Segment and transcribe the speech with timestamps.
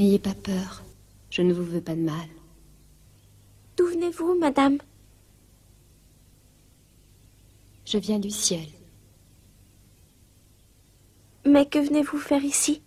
[0.00, 0.82] N'ayez pas peur.
[1.28, 2.26] Je ne vous veux pas de mal.
[3.76, 4.78] D'où venez-vous, madame?
[7.84, 8.66] Je viens du ciel.
[11.44, 12.80] Mais que venez-vous faire ici?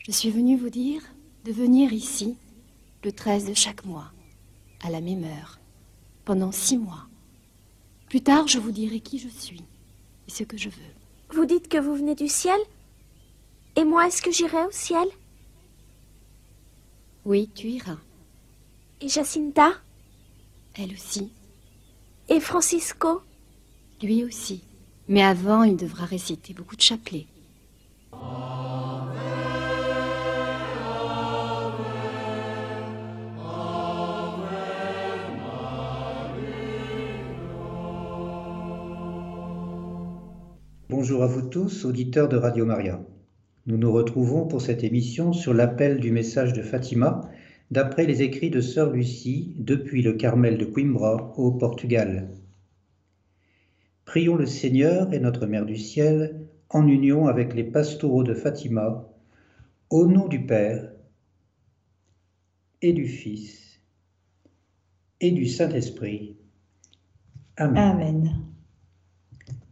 [0.00, 1.00] Je suis venue vous dire
[1.44, 2.36] de venir ici
[3.04, 4.10] le 13 de chaque mois,
[4.82, 5.60] à la même heure,
[6.24, 7.06] pendant six mois.
[8.08, 9.62] Plus tard, je vous dirai qui je suis
[10.26, 10.94] et ce que je veux.
[11.36, 12.58] Vous dites que vous venez du ciel?
[13.78, 15.06] Et moi, est-ce que j'irai au ciel?
[17.26, 17.98] Oui, tu iras.
[19.02, 19.72] Et Jacinta?
[20.78, 21.30] Elle aussi.
[22.30, 23.20] Et Francisco?
[24.02, 24.64] Lui aussi.
[25.08, 27.26] Mais avant, il devra réciter beaucoup de chapelets.
[40.88, 42.98] Bonjour à vous tous, auditeurs de Radio Maria.
[43.66, 47.28] Nous nous retrouvons pour cette émission sur l'appel du message de Fatima,
[47.72, 52.30] d'après les écrits de Sœur Lucie depuis le Carmel de Coimbra au Portugal.
[54.04, 59.08] Prions le Seigneur et notre Mère du Ciel en union avec les pastoraux de Fatima,
[59.90, 60.92] au nom du Père
[62.82, 63.80] et du Fils
[65.20, 66.36] et du Saint-Esprit.
[67.56, 68.46] Amen.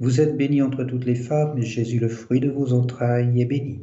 [0.00, 3.44] Vous êtes bénie entre toutes les femmes, et Jésus, le fruit de vos entrailles, est
[3.44, 3.80] béni.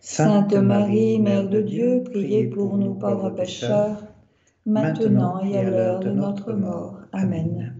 [0.00, 4.04] Sainte Marie, Mère de Dieu, priez pour nous pauvres pécheurs,
[4.66, 7.00] maintenant et à l'heure de notre mort.
[7.12, 7.74] Amen.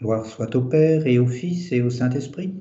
[0.00, 2.54] Gloire soit au Père et au Fils et au Saint-Esprit,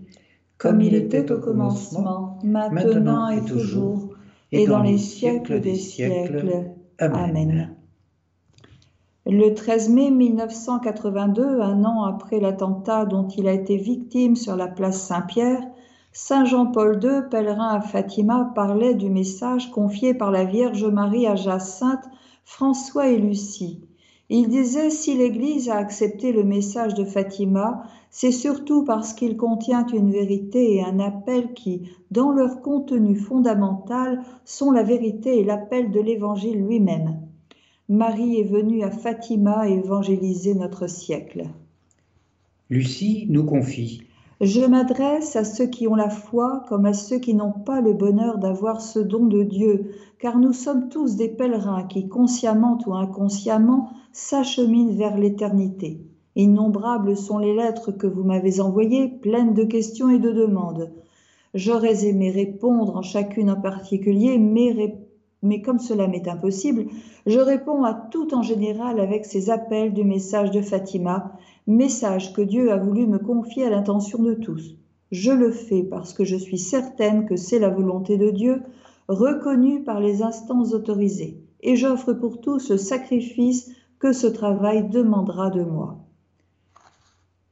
[0.57, 4.15] comme il était au commencement, maintenant et toujours,
[4.51, 6.71] et dans les siècles des siècles.
[6.99, 7.76] Amen.
[9.29, 14.67] Le 13 mai 1982, un an après l'attentat dont il a été victime sur la
[14.67, 15.67] place Saint-Pierre,
[16.13, 21.35] Saint Jean-Paul II, pèlerin à Fatima, parlait du message confié par la Vierge Marie à
[21.35, 22.05] Jacinthe,
[22.45, 23.81] François et Lucie.
[24.29, 29.85] Il disait si l'Église a accepté le message de Fatima, c'est surtout parce qu'il contient
[29.87, 35.91] une vérité et un appel qui, dans leur contenu fondamental, sont la vérité et l'appel
[35.91, 37.26] de l'Évangile lui-même.
[37.89, 41.45] Marie est venue à Fatima évangéliser notre siècle.
[42.69, 44.01] Lucie nous confie.
[44.41, 47.93] Je m'adresse à ceux qui ont la foi comme à ceux qui n'ont pas le
[47.93, 52.93] bonheur d'avoir ce don de Dieu, car nous sommes tous des pèlerins qui, consciemment ou
[52.93, 56.01] inconsciemment, s'acheminent vers l'éternité.
[56.35, 60.91] Innombrables sont les lettres que vous m'avez envoyées, pleines de questions et de demandes.
[61.53, 64.97] J'aurais aimé répondre en chacune en particulier, mais,
[65.43, 66.85] mais comme cela m'est impossible,
[67.25, 71.37] je réponds à tout en général avec ces appels du message de Fatima,
[71.67, 74.75] message que Dieu a voulu me confier à l'intention de tous.
[75.11, 78.61] Je le fais parce que je suis certaine que c'est la volonté de Dieu,
[79.07, 85.49] reconnue par les instances autorisées, et j'offre pour tous le sacrifice que ce travail demandera
[85.49, 85.97] de moi.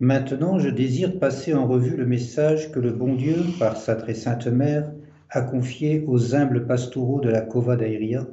[0.02, 4.14] Maintenant, je désire passer en revue le message que le bon Dieu, par sa très
[4.14, 4.92] sainte mère,
[5.36, 8.28] a confié aux humbles pastoraux de la Cova d'Aïria,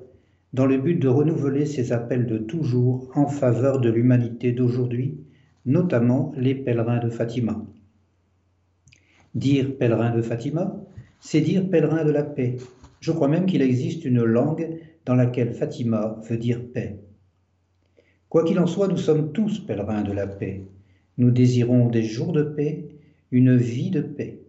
[0.53, 5.19] dans le but de renouveler ses appels de toujours en faveur de l'humanité d'aujourd'hui,
[5.67, 7.65] notamment les pèlerins de Fatima.
[9.35, 10.77] Dire pèlerin de Fatima,
[11.19, 12.57] c'est dire pèlerin de la paix.
[13.01, 17.00] Je crois même qu'il existe une langue dans laquelle Fatima veut dire paix.
[18.29, 20.62] Quoi qu'il en soit, nous sommes tous pèlerins de la paix.
[21.19, 22.87] Nous désirons des jours de paix,
[23.31, 24.42] une vie de paix.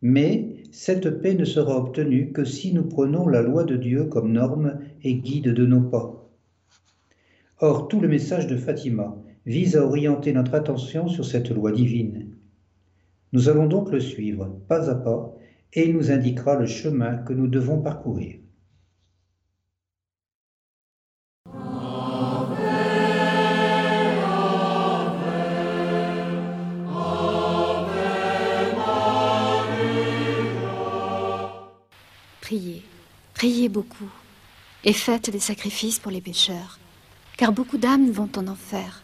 [0.00, 4.32] Mais cette paix ne sera obtenue que si nous prenons la loi de Dieu comme
[4.32, 6.28] norme et guide de nos pas.
[7.60, 9.16] Or, tout le message de Fatima
[9.46, 12.28] vise à orienter notre attention sur cette loi divine.
[13.32, 15.34] Nous allons donc le suivre pas à pas
[15.72, 18.36] et il nous indiquera le chemin que nous devons parcourir.
[32.48, 32.82] Priez,
[33.34, 34.08] priez beaucoup,
[34.82, 36.78] et faites des sacrifices pour les pécheurs,
[37.36, 39.02] car beaucoup d'âmes vont en enfer,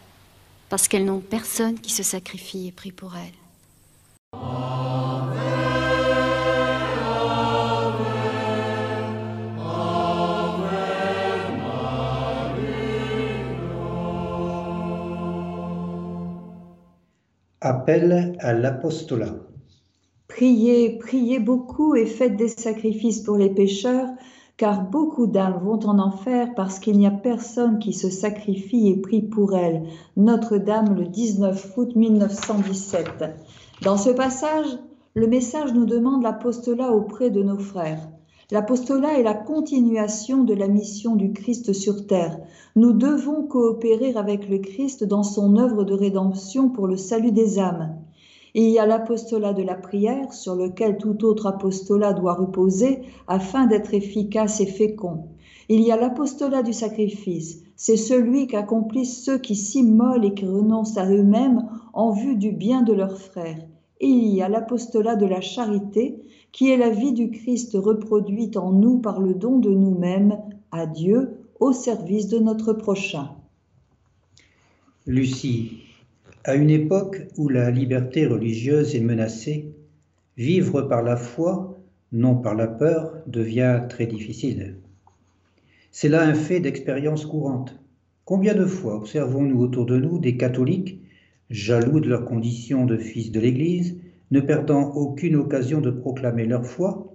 [0.67, 3.35] parce qu'elles n'ont personne qui se sacrifie et prie pour elles.
[17.61, 19.35] Appel à l'apostolat.
[20.35, 24.09] Priez, priez beaucoup et faites des sacrifices pour les pécheurs,
[24.57, 28.97] car beaucoup d'âmes vont en enfer parce qu'il n'y a personne qui se sacrifie et
[28.97, 29.83] prie pour elles.
[30.17, 33.07] Notre-Dame, le 19 août 1917.
[33.81, 34.67] Dans ce passage,
[35.13, 38.05] le message nous demande l'apostolat auprès de nos frères.
[38.51, 42.37] L'apostolat est la continuation de la mission du Christ sur terre.
[42.75, 47.57] Nous devons coopérer avec le Christ dans son œuvre de rédemption pour le salut des
[47.57, 47.95] âmes.
[48.57, 53.65] Il y a l'apostolat de la prière sur lequel tout autre apostolat doit reposer afin
[53.67, 55.25] d'être efficace et fécond.
[55.67, 60.97] Il y a l'apostolat du sacrifice, c'est celui qu'accomplissent ceux qui s'immolent et qui renoncent
[60.97, 63.59] à eux-mêmes en vue du bien de leurs frères.
[63.99, 66.23] il y a l'apostolat de la charité,
[66.53, 70.37] qui est la vie du Christ reproduite en nous par le don de nous-mêmes
[70.71, 73.31] à Dieu au service de notre prochain.
[75.05, 75.81] Lucie,
[76.45, 79.73] à une époque où la liberté religieuse est menacée,
[80.37, 81.75] vivre par la foi,
[82.11, 84.75] non par la peur, devient très difficile.
[85.89, 87.79] C'est là un fait d'expérience courante.
[88.25, 91.01] Combien de fois observons-nous autour de nous des catholiques,
[91.49, 93.97] jaloux de leur condition de fils de l'Église,
[94.29, 97.11] ne perdant aucune occasion de proclamer leur foi,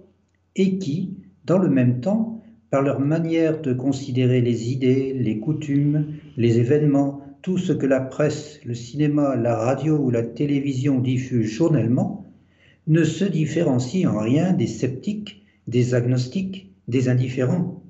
[0.57, 6.15] et qui, dans le même temps, par leur manière de considérer les idées, les coutumes,
[6.35, 11.49] les événements, tout ce que la presse, le cinéma, la radio ou la télévision diffusent
[11.49, 12.31] journellement,
[12.87, 17.83] ne se différencient en rien des sceptiques, des agnostiques, des indifférents.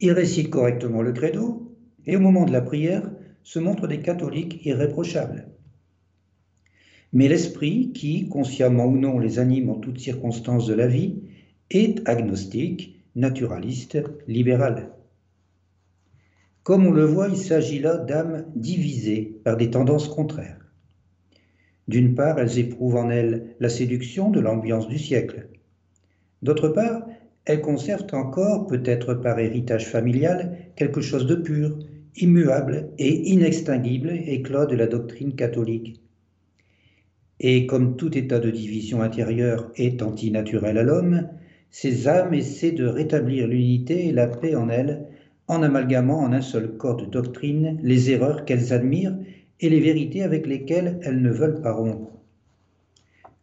[0.00, 1.76] Ils récitent correctement le credo
[2.06, 3.10] et au moment de la prière
[3.42, 5.48] se montrent des catholiques irréprochables.
[7.12, 11.22] Mais l'esprit qui, consciemment ou non, les anime en toutes circonstances de la vie,
[11.70, 14.93] est agnostique, naturaliste, libéral.
[16.64, 20.64] Comme on le voit, il s'agit là d'âmes divisées par des tendances contraires.
[21.88, 25.48] D'une part, elles éprouvent en elles la séduction de l'ambiance du siècle.
[26.40, 27.06] D'autre part,
[27.44, 31.78] elles conservent encore, peut-être par héritage familial, quelque chose de pur,
[32.16, 36.00] immuable et inextinguible, éclat de la doctrine catholique.
[37.40, 41.28] Et comme tout état de division intérieure est antinaturel à l'homme,
[41.70, 45.08] ces âmes essaient de rétablir l'unité et la paix en elles
[45.48, 49.16] en amalgamant en un seul corps de doctrine les erreurs qu'elles admirent
[49.60, 52.10] et les vérités avec lesquelles elles ne veulent pas rompre.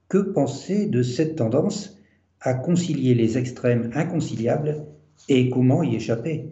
[0.10, 2.00] Que penser de cette tendance
[2.42, 4.86] à concilier les extrêmes inconciliables
[5.30, 6.50] et comment y échapper?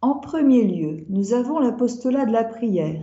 [0.00, 3.02] En premier lieu, nous avons l'apostolat de la prière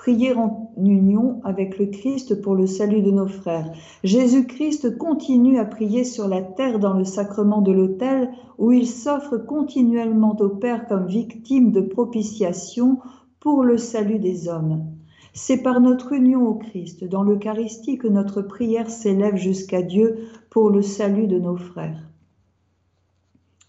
[0.00, 3.70] prier en union avec le Christ pour le salut de nos frères.
[4.02, 9.36] Jésus-Christ continue à prier sur la terre dans le sacrement de l'autel où il s'offre
[9.36, 12.96] continuellement au Père comme victime de propitiation
[13.40, 14.86] pour le salut des hommes.
[15.34, 20.70] C'est par notre union au Christ dans l'Eucharistie que notre prière s'élève jusqu'à Dieu pour
[20.70, 22.08] le salut de nos frères.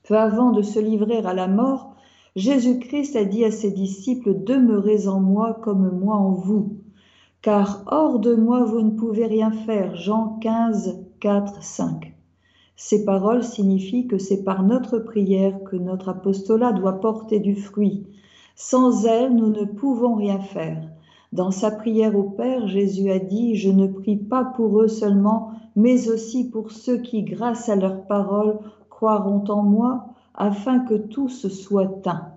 [0.08, 1.91] Peu avant de se livrer à la mort,
[2.38, 6.78] Jésus-Christ a dit à ses disciples, Demeurez en moi comme moi en vous,
[7.42, 9.98] car hors de moi vous ne pouvez rien faire.
[9.98, 12.14] Jean 15, 4, 5.
[12.78, 18.08] Ces paroles signifient que c'est par notre prière que notre apostolat doit porter du fruit.
[18.56, 20.82] Sans elle, nous ne pouvons rien faire.
[21.34, 25.52] Dans sa prière au Père, Jésus a dit, Je ne prie pas pour eux seulement,
[25.76, 28.58] mais aussi pour ceux qui, grâce à leurs paroles,
[28.90, 32.34] croiront en moi afin que tous soient un.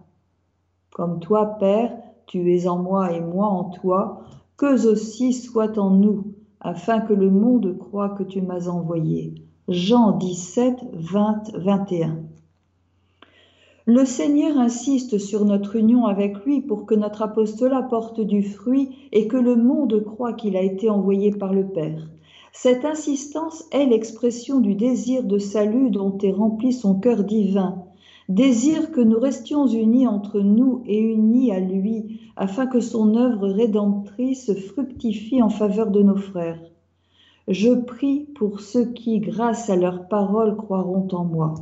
[0.90, 1.96] Comme toi, Père,
[2.26, 4.22] tu es en moi et moi en toi,
[4.56, 9.34] qu'eux aussi soient en nous, afin que le monde croie que tu m'as envoyé.
[9.68, 12.18] Jean 17, 20, 21.
[13.86, 19.08] Le Seigneur insiste sur notre union avec lui pour que notre apostolat porte du fruit
[19.12, 22.08] et que le monde croit qu'il a été envoyé par le Père.
[22.52, 27.83] Cette insistance est l'expression du désir de salut dont est rempli son cœur divin,
[28.28, 33.48] désir que nous restions unis entre nous et unis à lui, afin que son œuvre
[33.48, 36.60] rédemptrice fructifie en faveur de nos frères.
[37.48, 41.54] Je prie pour ceux qui, grâce à leurs paroles, croiront en moi.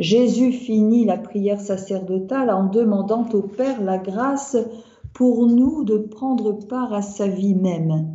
[0.00, 4.56] Jésus finit la prière sacerdotale en demandant au Père la grâce
[5.12, 8.14] pour nous de prendre part à sa vie même.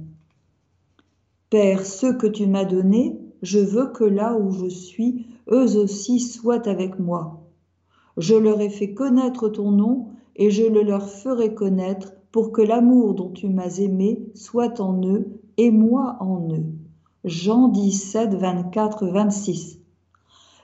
[1.49, 6.19] Père, ceux que tu m'as donnés, je veux que là où je suis, eux aussi
[6.19, 7.41] soient avec moi.
[8.17, 10.07] Je leur ai fait connaître ton nom,
[10.37, 15.05] et je le leur ferai connaître, pour que l'amour dont tu m'as aimé soit en
[15.05, 16.63] eux, et moi en eux.
[17.25, 19.79] Jean 17, 24, 26.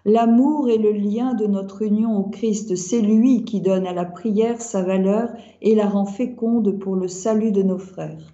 [0.06, 2.78] L'amour est le lien de notre union au Christ.
[2.78, 5.30] C'est lui qui donne à la prière sa valeur
[5.62, 8.34] et la rend féconde pour le salut de nos frères.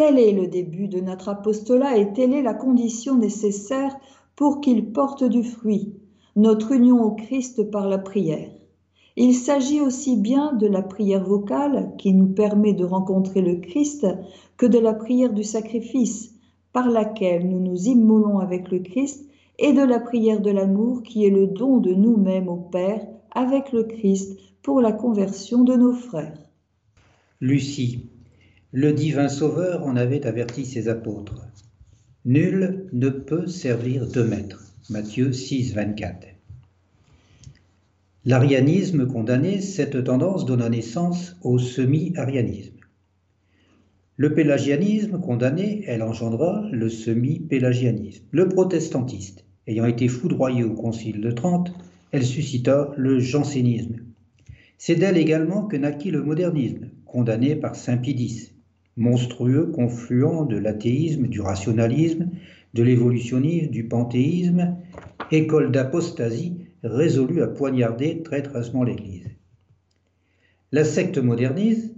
[0.00, 3.94] Tel est le début de notre apostolat et telle est la condition nécessaire
[4.34, 5.92] pour qu'il porte du fruit,
[6.36, 8.48] notre union au Christ par la prière.
[9.16, 14.06] Il s'agit aussi bien de la prière vocale qui nous permet de rencontrer le Christ
[14.56, 16.34] que de la prière du sacrifice
[16.72, 19.28] par laquelle nous nous immolons avec le Christ
[19.58, 23.70] et de la prière de l'amour qui est le don de nous-mêmes au Père avec
[23.70, 26.38] le Christ pour la conversion de nos frères.
[27.42, 28.09] Lucie,
[28.72, 31.44] le divin Sauveur en avait averti ses apôtres.
[32.24, 34.62] Nul ne peut servir deux maîtres.
[34.90, 36.28] Matthieu 6, 24.
[38.24, 42.76] L'arianisme condamné, cette tendance donna naissance au semi-arianisme.
[44.16, 48.22] Le pélagianisme condamné, elle engendra le semi-pélagianisme.
[48.30, 51.72] Le protestantiste, ayant été foudroyé au Concile de Trente,
[52.12, 53.96] elle suscita le jansénisme.
[54.78, 58.49] C'est d'elle également que naquit le modernisme, condamné par Saint Pidis
[58.96, 62.28] monstrueux confluent de l'athéisme, du rationalisme,
[62.74, 64.76] de l'évolutionnisme, du panthéisme,
[65.30, 69.26] école d'apostasie résolue à poignarder traîtreusement l'Église.
[70.72, 71.94] La secte moderniste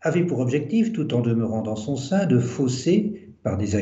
[0.00, 3.76] avait pour objectif, tout en demeurant dans son sein, de fausser, par des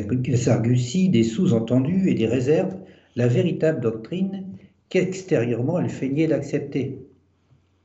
[0.47, 2.75] arguties, des sous-entendus et des réserves,
[3.15, 4.45] la véritable doctrine
[4.89, 6.99] qu'extérieurement elle feignait d'accepter.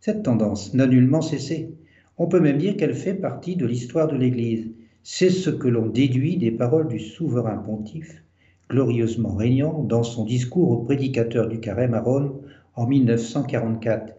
[0.01, 1.75] Cette tendance n'a nullement cessé.
[2.23, 4.69] On peut même dire qu'elle fait partie de l'histoire de l'Église.
[5.03, 8.23] C'est ce que l'on déduit des paroles du souverain pontife,
[8.69, 12.43] glorieusement régnant dans son discours au prédicateur du Carême à Rome
[12.75, 14.13] en 1944.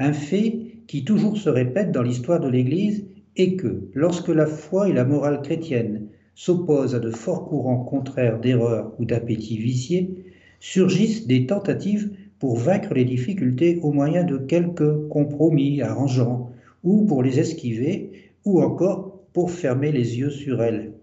[0.00, 3.06] Un fait qui toujours se répète dans l'histoire de l'Église
[3.36, 8.40] est que lorsque la foi et la morale chrétienne s'opposent à de forts courants contraires
[8.40, 10.24] d'erreurs ou d'appétits viciés,
[10.58, 16.50] surgissent des tentatives pour vaincre les difficultés au moyen de quelques compromis arrangeants,
[16.84, 18.12] ou pour les esquiver,
[18.44, 20.94] ou encore pour fermer les yeux sur elle.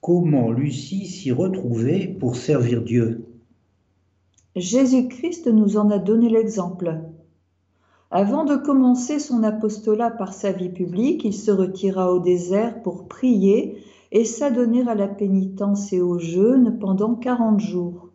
[0.00, 3.26] Comment Lucie s'y retrouver pour servir Dieu?
[4.56, 7.00] Jésus-Christ nous en a donné l'exemple.
[8.10, 13.06] Avant de commencer son apostolat par sa vie publique, il se retira au désert pour
[13.06, 13.76] prier
[14.10, 18.07] et s'adonner à la pénitence et au jeûne pendant quarante jours.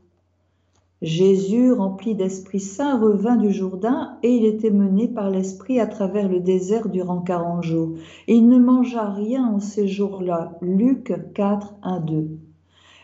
[1.03, 6.29] Jésus, rempli d'Esprit Saint, revint du Jourdain et il était mené par l'Esprit à travers
[6.29, 7.89] le désert durant quarante jours.
[8.29, 10.57] il ne mangea rien en ces jours-là.
[10.61, 12.27] Luc 4, 1, 2.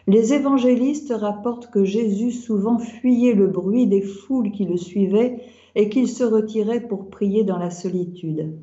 [0.07, 5.41] Les évangélistes rapportent que Jésus souvent fuyait le bruit des foules qui le suivaient
[5.75, 8.53] et qu'il se retirait pour prier dans la solitude.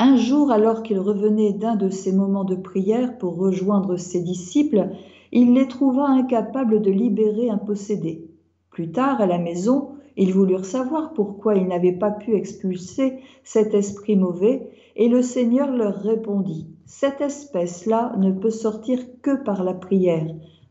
[0.00, 4.88] Un jour, alors qu'il revenait d'un de ces moments de prière pour rejoindre ses disciples,
[5.34, 8.30] il les trouva incapables de libérer un possédé.
[8.70, 13.74] Plus tard, à la maison, ils voulurent savoir pourquoi ils n'avaient pas pu expulser cet
[13.74, 19.74] esprit mauvais, et le Seigneur leur répondit, Cette espèce-là ne peut sortir que par la
[19.74, 20.26] prière.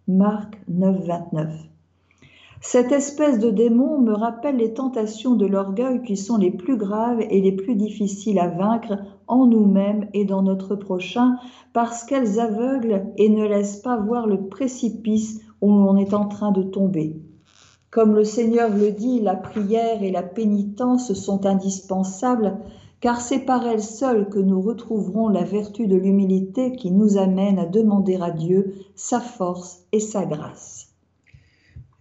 [0.08, 1.50] Marc 9, 29.
[2.62, 7.20] Cette espèce de démon me rappelle les tentations de l'orgueil qui sont les plus graves
[7.20, 8.94] et les plus difficiles à vaincre
[9.28, 11.38] en nous-mêmes et dans notre prochain,
[11.74, 16.52] parce qu'elles aveuglent et ne laissent pas voir le précipice où l'on est en train
[16.52, 17.16] de tomber.
[17.90, 22.58] Comme le Seigneur le dit, la prière et la pénitence sont indispensables,
[23.02, 27.60] car c'est par elles seules que nous retrouverons la vertu de l'humilité qui nous amène
[27.60, 30.88] à demander à Dieu sa force et sa grâce.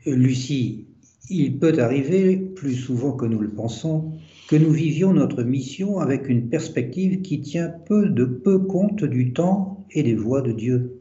[0.07, 0.87] Lucie,
[1.29, 4.13] il peut arriver, plus souvent que nous le pensons,
[4.53, 9.33] que nous vivions notre mission avec une perspective qui tient peu de peu compte du
[9.33, 11.01] temps et des voies de Dieu.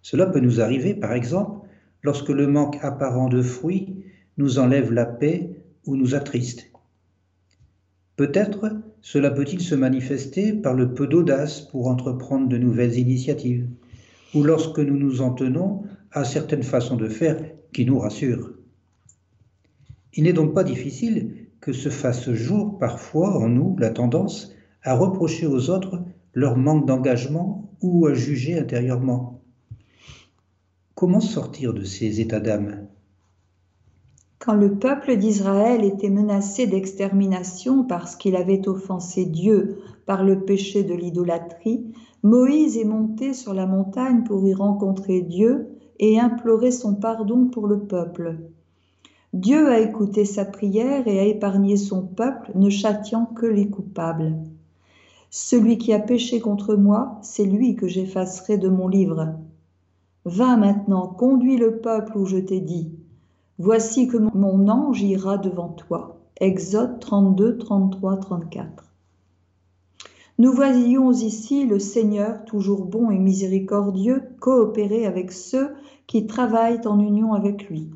[0.00, 1.66] Cela peut nous arriver, par exemple,
[2.02, 4.04] lorsque le manque apparent de fruits
[4.38, 5.50] nous enlève la paix
[5.86, 6.70] ou nous attriste.
[8.14, 13.66] Peut-être cela peut-il se manifester par le peu d'audace pour entreprendre de nouvelles initiatives,
[14.36, 17.42] ou lorsque nous nous en tenons à certaines façons de faire
[17.72, 18.52] qui nous rassure.
[20.14, 24.52] Il n'est donc pas difficile que se fasse jour parfois en nous la tendance
[24.82, 26.02] à reprocher aux autres
[26.34, 29.40] leur manque d'engagement ou à juger intérieurement.
[30.96, 32.88] Comment sortir de ces états d'âme?
[34.40, 40.82] Quand le peuple d'Israël était menacé d'extermination parce qu'il avait offensé Dieu par le péché
[40.82, 41.86] de l'idolâtrie,
[42.24, 45.68] Moïse est monté sur la montagne pour y rencontrer Dieu
[46.00, 48.38] et implorer son pardon pour le peuple.
[49.32, 54.34] Dieu a écouté sa prière et a épargné son peuple, ne châtiant que les coupables.
[55.30, 59.34] Celui qui a péché contre moi, c'est lui que j'effacerai de mon livre.
[60.26, 62.92] Va maintenant, conduis le peuple où je t'ai dit.
[63.58, 66.20] Voici que mon ange ira devant toi.
[66.38, 68.84] Exode 32, 33, 34.
[70.38, 75.70] Nous voyons ici le Seigneur, toujours bon et miséricordieux, coopérer avec ceux
[76.06, 77.88] qui travaillent en union avec lui.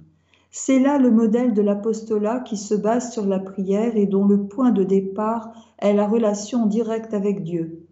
[0.59, 4.45] C'est là le modèle de l'apostolat qui se base sur la prière et dont le
[4.45, 7.87] point de départ est la relation directe avec Dieu.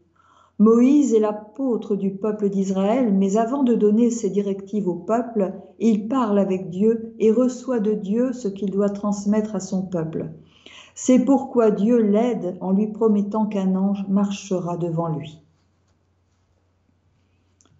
[0.58, 6.08] Moïse est l'apôtre du peuple d'Israël, mais avant de donner ses directives au peuple, il
[6.08, 10.30] parle avec Dieu et reçoit de Dieu ce qu'il doit transmettre à son peuple.
[10.94, 15.38] C'est pourquoi Dieu l'aide en lui promettant qu'un ange marchera devant lui.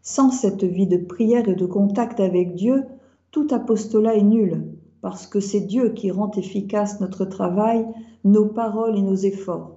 [0.03, 2.85] Sans cette vie de prière et de contact avec Dieu,
[3.31, 4.74] tout apostolat est nul,
[5.05, 7.87] parce que c'est Dieu qui rend efficace notre travail,
[8.25, 9.77] nos paroles et nos efforts.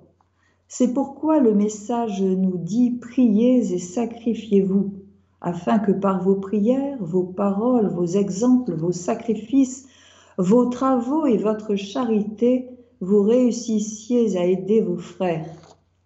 [0.69, 4.93] C'est pourquoi le message nous dit Priez et sacrifiez-vous,
[5.41, 9.89] afin que par vos prières, vos paroles, vos exemples, vos sacrifices,
[10.37, 12.69] vos travaux et votre charité,
[13.01, 15.49] vous réussissiez à aider vos frères,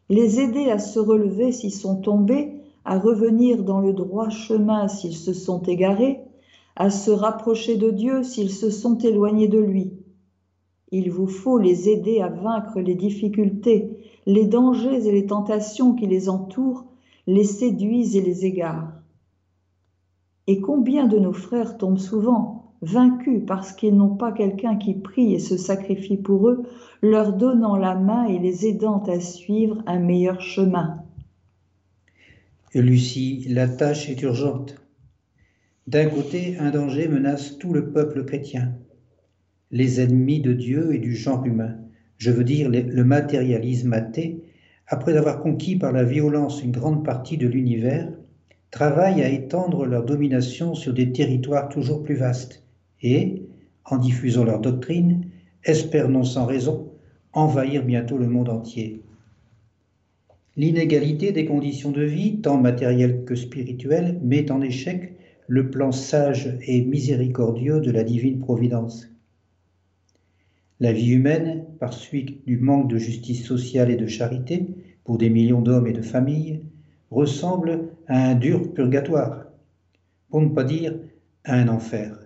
[0.09, 5.15] les aider à se relever s'ils sont tombés, à revenir dans le droit chemin s'ils
[5.15, 6.21] se sont égarés,
[6.75, 9.93] à se rapprocher de Dieu s'ils se sont éloignés de lui.
[10.91, 16.07] Il vous faut les aider à vaincre les difficultés, les dangers et les tentations qui
[16.07, 16.85] les entourent
[17.27, 18.93] les séduisent et les égarent.
[20.47, 25.33] Et combien de nos frères tombent souvent, vaincus parce qu'ils n'ont pas quelqu'un qui prie
[25.33, 26.63] et se sacrifie pour eux,
[27.01, 30.97] leur donnant la main et les aidant à suivre un meilleur chemin.
[32.73, 34.80] Lucie, la tâche est urgente.
[35.91, 38.71] D'un côté, un danger menace tout le peuple chrétien,
[39.71, 41.75] les ennemis de Dieu et du genre humain
[42.17, 44.41] je veux dire le matérialisme athée,
[44.87, 48.07] après avoir conquis par la violence une grande partie de l'univers,
[48.69, 52.63] travaille à étendre leur domination sur des territoires toujours plus vastes
[53.01, 53.41] et,
[53.83, 55.25] en diffusant leur doctrine,
[55.65, 56.89] espère non sans raison
[57.33, 59.01] envahir bientôt le monde entier.
[60.55, 65.17] L'inégalité des conditions de vie, tant matérielles que spirituelles, met en échec
[65.51, 69.09] le plan sage et miséricordieux de la divine providence.
[70.79, 74.65] La vie humaine, par suite du manque de justice sociale et de charité
[75.03, 76.61] pour des millions d'hommes et de familles,
[77.09, 79.43] ressemble à un dur purgatoire,
[80.29, 80.95] pour ne pas dire
[81.43, 82.17] à un enfer.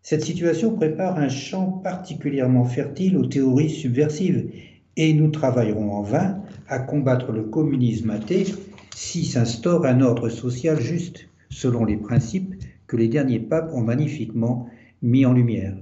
[0.00, 4.50] Cette situation prépare un champ particulièrement fertile aux théories subversives
[4.96, 8.46] et nous travaillerons en vain à combattre le communisme athée
[8.94, 12.54] si s'instaure un ordre social juste, selon les principes
[12.86, 14.68] que les derniers papes ont magnifiquement
[15.00, 15.74] mis en lumière.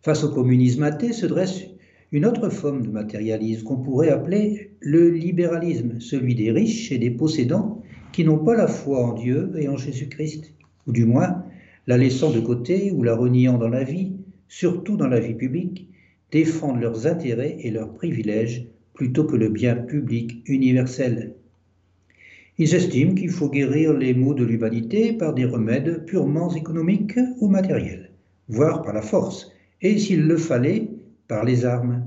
[0.00, 1.64] Face au communisme athée se dresse
[2.12, 7.10] une autre forme de matérialisme qu'on pourrait appeler le libéralisme, celui des riches et des
[7.10, 10.52] possédants qui n'ont pas la foi en Dieu et en Jésus-Christ,
[10.86, 11.44] ou du moins
[11.88, 14.12] la laissant de côté ou la reniant dans la vie,
[14.46, 15.88] surtout dans la vie publique,
[16.30, 21.34] défendent leurs intérêts et leurs privilèges plutôt que le bien public universel.
[22.58, 27.48] Ils estiment qu'il faut guérir les maux de l'humanité par des remèdes purement économiques ou
[27.48, 28.12] matériels,
[28.48, 30.88] voire par la force, et s'il le fallait,
[31.28, 32.06] par les armes.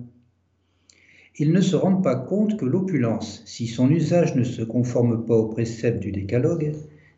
[1.38, 5.36] Ils ne se rendent pas compte que l'opulence, si son usage ne se conforme pas
[5.36, 6.74] aux préceptes du décalogue,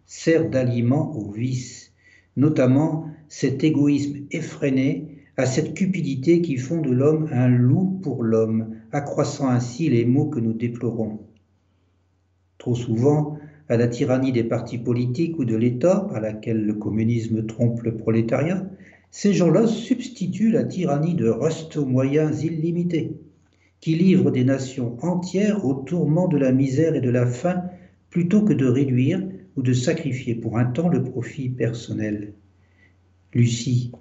[0.05, 1.93] sert d'aliment au vice,
[2.35, 8.75] notamment cet égoïsme effréné, à cette cupidité qui font de l'homme un loup pour l'homme,
[8.91, 11.21] accroissant ainsi les maux que nous déplorons.
[12.61, 17.47] Trop souvent, à la tyrannie des partis politiques ou de l'État, par laquelle le communisme
[17.47, 18.69] trompe le prolétariat,
[19.09, 23.17] ces gens-là substituent la tyrannie de Rust aux moyens illimités,
[23.79, 27.63] qui livrent des nations entières au tourment de la misère et de la faim,
[28.11, 32.33] plutôt que de réduire ou de sacrifier pour un temps le profit personnel.
[33.33, 33.91] Lucie,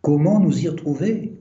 [0.00, 1.34] comment nous y retrouver?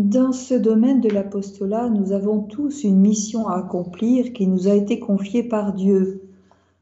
[0.00, 4.72] Dans ce domaine de l'apostolat, nous avons tous une mission à accomplir qui nous a
[4.72, 6.22] été confiée par Dieu.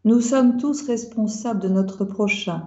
[0.05, 2.67] Nous sommes tous responsables de notre prochain.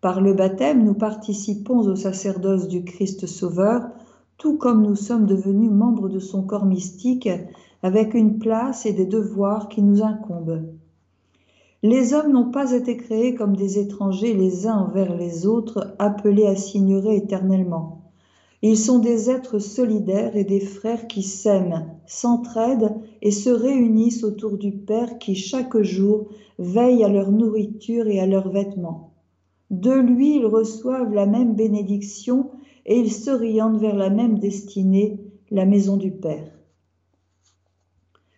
[0.00, 3.88] Par le baptême, nous participons au sacerdoce du Christ Sauveur,
[4.38, 7.28] tout comme nous sommes devenus membres de son corps mystique,
[7.82, 10.62] avec une place et des devoirs qui nous incombent.
[11.82, 16.46] Les hommes n'ont pas été créés comme des étrangers les uns envers les autres, appelés
[16.46, 18.01] à s'ignorer éternellement.
[18.64, 24.56] Ils sont des êtres solidaires et des frères qui s'aiment, s'entraident et se réunissent autour
[24.56, 26.28] du Père qui chaque jour
[26.60, 29.14] veille à leur nourriture et à leurs vêtements.
[29.70, 32.50] De lui, ils reçoivent la même bénédiction
[32.86, 35.18] et ils s'orientent vers la même destinée,
[35.50, 36.52] la maison du Père.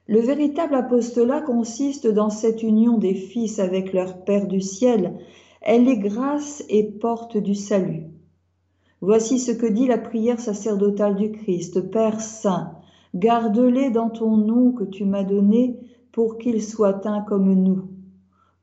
[0.06, 5.18] Le véritable apostolat consiste dans cette union des fils avec leur Père du ciel.
[5.60, 8.13] Elle est grâce et porte du salut.
[9.06, 11.90] Voici ce que dit la prière sacerdotale du Christ.
[11.90, 12.72] Père Saint,
[13.14, 15.78] garde-les dans ton nom que tu m'as donné
[16.10, 17.82] pour qu'ils soient un comme nous.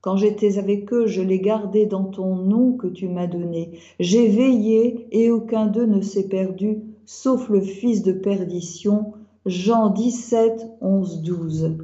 [0.02, 3.78] Quand j'étais avec eux, je les gardais dans ton nom que tu m'as donné.
[4.00, 9.14] J'ai veillé et aucun d'eux ne s'est perdu, sauf le fils de perdition.
[9.46, 11.76] Jean 17, 11, 12.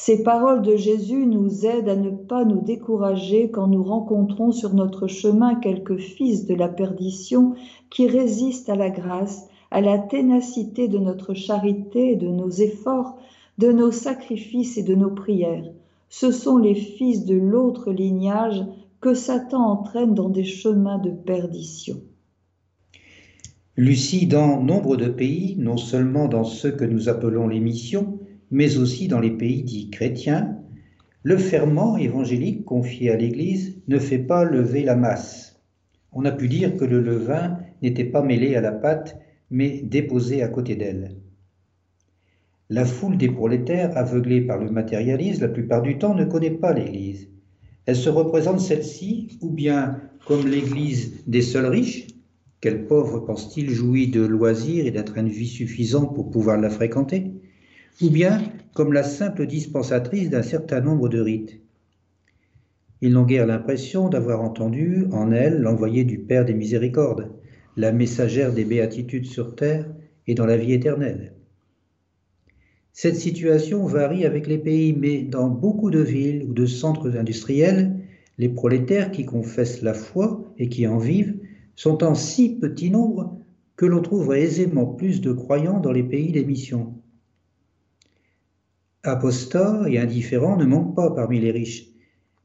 [0.00, 4.72] Ces paroles de Jésus nous aident à ne pas nous décourager quand nous rencontrons sur
[4.74, 7.54] notre chemin quelques fils de la perdition
[7.90, 13.18] qui résistent à la grâce, à la ténacité de notre charité, de nos efforts,
[13.58, 15.64] de nos sacrifices et de nos prières
[16.08, 18.64] ce sont les fils de l'autre lignage
[19.00, 22.00] que Satan entraîne dans des chemins de perdition.
[23.76, 28.17] Lucie, dans nombre de pays, non seulement dans ceux que nous appelons les missions,
[28.50, 30.58] mais aussi dans les pays dits chrétiens,
[31.22, 35.60] le ferment évangélique confié à l'Église ne fait pas lever la masse.
[36.12, 40.42] On a pu dire que le levain n'était pas mêlé à la pâte, mais déposé
[40.42, 41.16] à côté d'elle.
[42.70, 46.72] La foule des prolétaires, aveuglée par le matérialisme, la plupart du temps ne connaît pas
[46.72, 47.28] l'Église.
[47.86, 52.06] Elle se représente celle-ci, ou bien comme l'Église des seuls riches,
[52.60, 56.70] quel pauvre pense-t-il jouit de loisirs et d'un train de vie suffisant pour pouvoir la
[56.70, 57.32] fréquenter,
[58.00, 58.40] ou bien
[58.74, 61.60] comme la simple dispensatrice d'un certain nombre de rites.
[63.00, 67.30] Ils n'ont guère l'impression d'avoir entendu en elle l'envoyé du Père des miséricordes,
[67.76, 69.86] la messagère des béatitudes sur terre
[70.26, 71.34] et dans la vie éternelle.
[72.92, 77.96] Cette situation varie avec les pays, mais dans beaucoup de villes ou de centres industriels,
[78.38, 81.36] les prolétaires qui confessent la foi et qui en vivent
[81.76, 83.38] sont en si petit nombre
[83.76, 86.94] que l'on trouverait aisément plus de croyants dans les pays d'émission.
[89.04, 91.86] Apostats et indifférents ne manquent pas parmi les riches,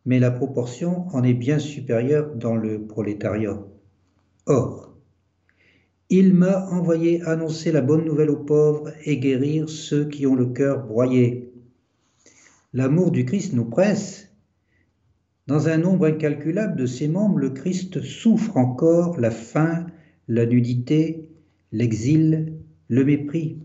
[0.05, 3.59] mais la proportion en est bien supérieure dans le prolétariat.
[4.45, 4.95] Or,
[6.09, 10.47] il m'a envoyé annoncer la bonne nouvelle aux pauvres et guérir ceux qui ont le
[10.47, 11.51] cœur broyé.
[12.71, 14.29] L'amour du Christ nous presse.
[15.47, 19.87] Dans un nombre incalculable de ses membres, le Christ souffre encore la faim,
[20.27, 21.29] la nudité,
[21.71, 22.53] l'exil,
[22.89, 23.57] le mépris.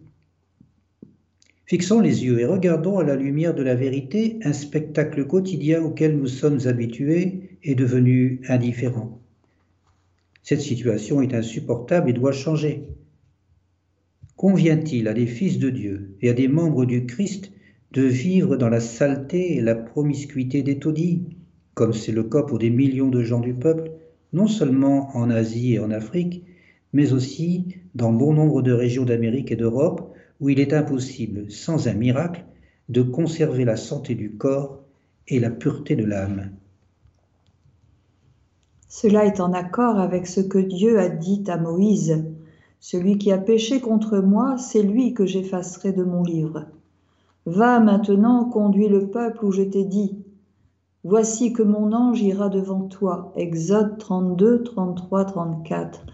[1.69, 6.17] Fixons les yeux et regardons à la lumière de la vérité un spectacle quotidien auquel
[6.17, 9.21] nous sommes habitués et devenu indifférents.
[10.43, 12.85] Cette situation est insupportable et doit changer.
[14.35, 17.53] Convient-il à des fils de Dieu et à des membres du Christ
[17.93, 21.25] de vivre dans la saleté et la promiscuité des taudis,
[21.75, 23.91] comme c'est le cas pour des millions de gens du peuple,
[24.33, 26.47] non seulement en Asie et en Afrique,
[26.95, 31.89] mais aussi dans bon nombre de régions d'Amérique et d'Europe, où il est impossible, sans
[31.89, 32.45] un miracle,
[32.89, 34.81] de conserver la santé du corps
[35.27, 36.51] et la pureté de l'âme.
[38.89, 42.25] Cela est en accord avec ce que Dieu a dit à Moïse.
[42.81, 46.65] Celui qui a péché contre moi, c'est lui que j'effacerai de mon livre.
[47.45, 50.19] Va maintenant, conduis le peuple où je t'ai dit.
[51.05, 53.33] Voici que mon ange ira devant toi.
[53.37, 56.07] Exode 32, 33, 34.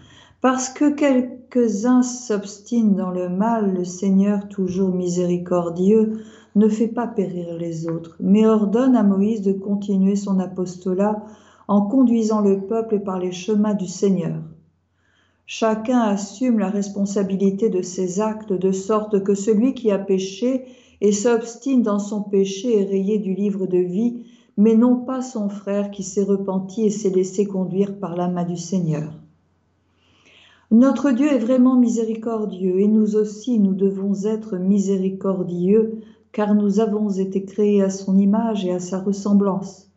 [0.45, 6.19] Parce que quelques-uns s'obstinent dans le mal, le Seigneur, toujours miséricordieux,
[6.53, 11.23] ne fait pas périr les autres, mais ordonne à Moïse de continuer son apostolat
[11.67, 14.35] en conduisant le peuple par les chemins du Seigneur.
[15.47, 20.65] Chacun assume la responsabilité de ses actes de sorte que celui qui a péché
[21.01, 24.21] et s'obstine dans son péché est rayé du livre de vie,
[24.57, 28.45] mais non pas son frère qui s'est repenti et s'est laissé conduire par la main
[28.45, 29.24] du Seigneur.
[30.77, 36.01] Notre Dieu est vraiment miséricordieux et nous aussi nous devons être miséricordieux
[36.33, 39.89] car nous avons été créés à son image et à sa ressemblance.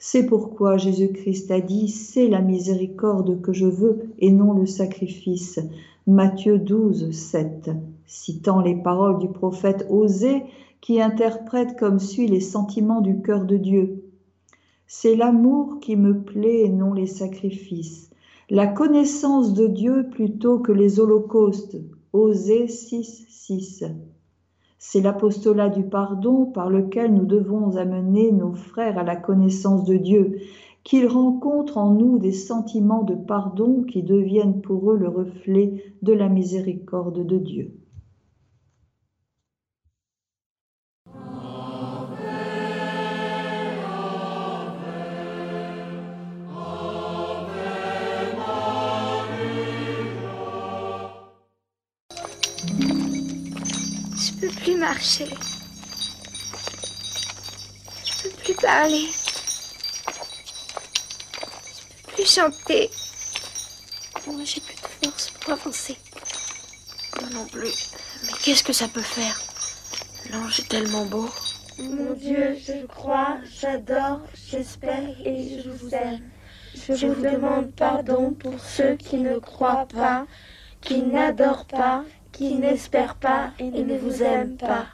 [0.00, 5.60] C'est pourquoi Jésus-Christ a dit, c'est la miséricorde que je veux et non le sacrifice.
[6.08, 7.70] Matthieu 12, 7,
[8.04, 10.42] citant les paroles du prophète Osée
[10.80, 14.02] qui interprète comme suit les sentiments du cœur de Dieu.
[14.88, 18.05] C'est l'amour qui me plaît et non les sacrifices,
[18.48, 21.76] la connaissance de Dieu plutôt que les holocaustes.
[22.12, 23.84] Osée 6, 6.
[24.78, 29.96] C'est l'apostolat du pardon par lequel nous devons amener nos frères à la connaissance de
[29.96, 30.38] Dieu,
[30.84, 36.12] qu'ils rencontrent en nous des sentiments de pardon qui deviennent pour eux le reflet de
[36.12, 37.74] la miséricorde de Dieu.
[54.46, 55.26] Peux plus marcher.
[58.04, 59.08] Je peux plus parler.
[61.66, 62.90] Je peux plus chanter.
[64.26, 65.96] Moi, j'ai plus de force pour avancer.
[67.32, 67.90] Non plus.
[68.24, 69.40] Mais qu'est-ce que ça peut faire?
[70.30, 71.28] L'ange est tellement beau.
[71.78, 76.20] Mon Dieu, je crois, j'adore, j'espère et je vous aime.
[76.74, 80.26] Je vous demande pardon pour ceux qui ne croient pas,
[80.80, 82.04] qui n'adorent pas,
[82.36, 84.88] qui n'espèrent pas et ne vous aiment pas.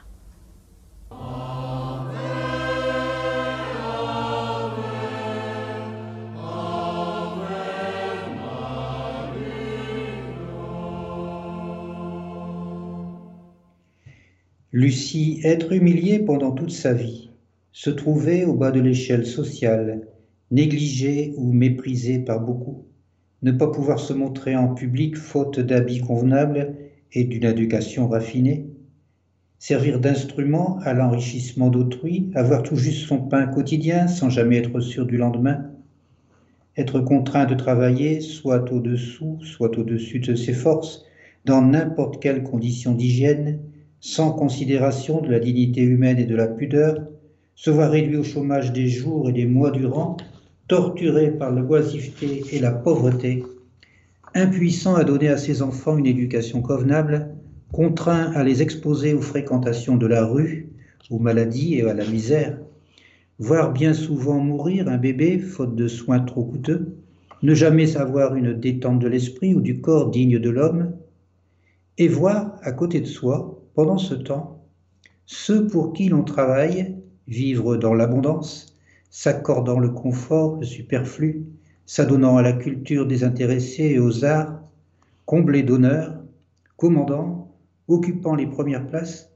[14.71, 17.29] Lucie, être humiliée pendant toute sa vie,
[17.73, 20.07] se trouver au bas de l'échelle sociale,
[20.49, 22.85] négligée ou méprisée par beaucoup,
[23.41, 26.82] ne pas pouvoir se montrer en public faute d'habits convenables
[27.13, 28.67] et d'une éducation raffinée,
[29.59, 35.05] servir d'instrument à l'enrichissement d'autrui, avoir tout juste son pain quotidien sans jamais être sûr
[35.05, 35.71] du lendemain,
[36.75, 41.05] être contraint de travailler soit au-dessous, soit au-dessus de ses forces,
[41.45, 43.59] dans n'importe quelle condition d'hygiène,
[43.99, 46.97] sans considération de la dignité humaine et de la pudeur,
[47.55, 50.17] se voir réduit au chômage des jours et des mois durant,
[50.67, 53.43] torturé par la oisiveté et la pauvreté,
[54.35, 57.29] impuissant à donner à ses enfants une éducation convenable,
[57.71, 60.69] contraint à les exposer aux fréquentations de la rue,
[61.09, 62.57] aux maladies et à la misère,
[63.39, 66.95] voir bien souvent mourir un bébé faute de soins trop coûteux,
[67.41, 70.93] ne jamais avoir une détente de l'esprit ou du corps digne de l'homme,
[71.97, 74.65] et voir à côté de soi pendant ce temps,
[75.25, 76.95] ceux pour qui l'on travaille
[77.27, 78.77] vivre dans l'abondance,
[79.09, 81.45] s'accordant le confort, le superflu,
[81.85, 84.59] s'adonnant à la culture désintéressée et aux arts,
[85.25, 86.23] comblés d'honneur,
[86.77, 87.51] commandant,
[87.87, 89.31] occupant les premières places,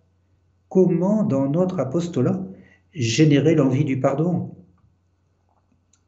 [0.69, 2.41] comment dans notre apostolat
[2.93, 4.51] générer l'envie du pardon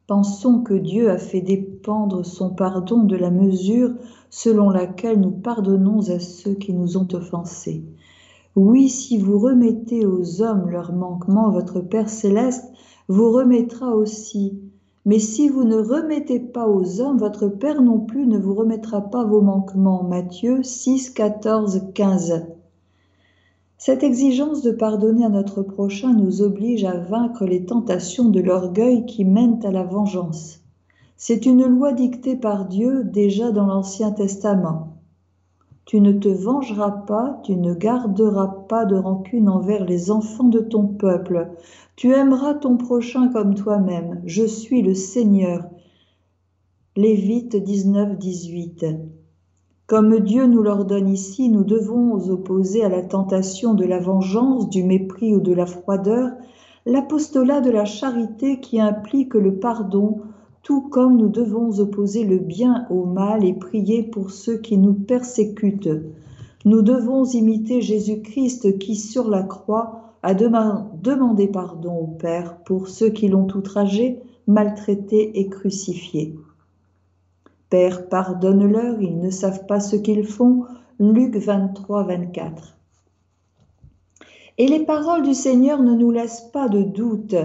[0.06, 3.92] Pensons que Dieu a fait dépendre son pardon de la mesure
[4.28, 7.84] selon laquelle nous pardonnons à ceux qui nous ont offensés.
[8.56, 12.64] Oui, si vous remettez aux hommes leurs manquements, votre Père céleste
[13.06, 14.58] vous remettra aussi.
[15.06, 19.00] Mais si vous ne remettez pas aux hommes, votre Père non plus ne vous remettra
[19.00, 20.02] pas vos manquements.
[20.02, 22.46] Matthieu 6, 14, 15.
[23.78, 29.06] Cette exigence de pardonner à notre prochain nous oblige à vaincre les tentations de l'orgueil
[29.06, 30.60] qui mènent à la vengeance.
[31.16, 34.89] C'est une loi dictée par Dieu déjà dans l'Ancien Testament.
[35.84, 40.60] Tu ne te vengeras pas, tu ne garderas pas de rancune envers les enfants de
[40.60, 41.50] ton peuple.
[41.96, 44.22] Tu aimeras ton prochain comme toi-même.
[44.24, 45.64] Je suis le Seigneur.
[46.96, 48.86] Lévite 19, 18.
[49.86, 54.84] Comme Dieu nous l'ordonne ici, nous devons opposer à la tentation de la vengeance, du
[54.84, 56.30] mépris ou de la froideur,
[56.86, 60.20] l'apostolat de la charité qui implique le pardon,
[60.62, 64.94] tout comme nous devons opposer le bien au mal et prier pour ceux qui nous
[64.94, 65.88] persécutent.
[66.64, 73.08] Nous devons imiter Jésus-Christ qui, sur la croix, a demandé pardon au Père pour ceux
[73.08, 76.36] qui l'ont outragé, maltraité et crucifié.
[77.70, 80.64] Père, pardonne-leur, ils ne savent pas ce qu'ils font.
[80.98, 82.76] Luc 23, 24.
[84.58, 87.36] Et les paroles du Seigneur ne nous laissent pas de doute.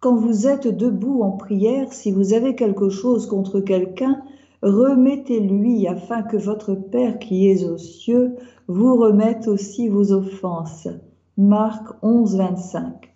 [0.00, 4.22] Quand vous êtes debout en prière, si vous avez quelque chose contre quelqu'un,
[4.62, 8.34] remettez-lui afin que votre Père qui est aux cieux
[8.66, 10.88] vous remette aussi vos offenses.
[11.36, 13.12] Marc 11, 25.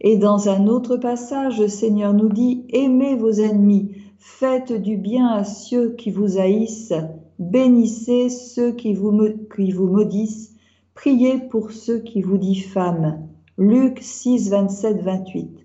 [0.00, 5.28] Et dans un autre passage, le Seigneur nous dit, Aimez vos ennemis, faites du bien
[5.28, 6.94] à ceux qui vous haïssent,
[7.38, 9.16] bénissez ceux qui vous,
[9.54, 10.52] qui vous maudissent,
[10.94, 13.28] priez pour ceux qui vous diffament.
[13.56, 15.63] Luc 6, 27, 28.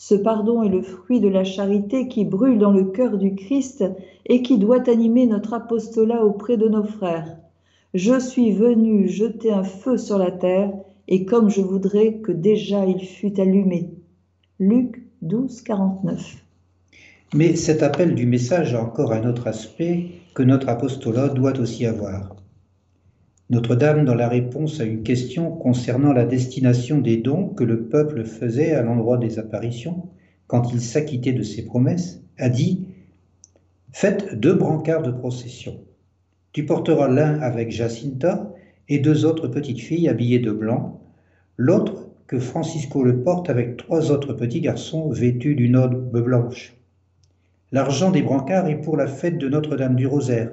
[0.00, 3.84] Ce pardon est le fruit de la charité qui brûle dans le cœur du Christ
[4.26, 7.36] et qui doit animer notre apostolat auprès de nos frères.
[7.94, 10.72] Je suis venu jeter un feu sur la terre,
[11.08, 13.90] et comme je voudrais que déjà il fût allumé.
[14.60, 16.44] Luc 12, 49.
[17.34, 21.86] Mais cet appel du message a encore un autre aspect que notre apostolat doit aussi
[21.86, 22.36] avoir.
[23.50, 28.24] Notre-Dame, dans la réponse à une question concernant la destination des dons que le peuple
[28.24, 30.02] faisait à l'endroit des apparitions,
[30.46, 32.84] quand il s'acquittait de ses promesses, a dit
[33.90, 35.80] Faites deux brancards de procession.
[36.52, 38.52] Tu porteras l'un avec Jacinta
[38.90, 41.00] et deux autres petites filles habillées de blanc,
[41.56, 46.76] l'autre que Francisco le porte avec trois autres petits garçons vêtus d'une aube blanche.
[47.72, 50.50] L'argent des brancards est pour la fête de Notre-Dame du Rosaire,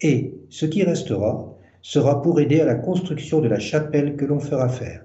[0.00, 1.49] et ce qui restera
[1.82, 5.04] sera pour aider à la construction de la chapelle que l'on fera faire.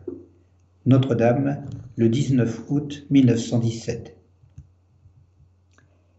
[0.85, 4.15] Notre-Dame, le 19 août 1917.